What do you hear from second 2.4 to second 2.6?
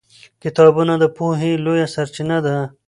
ده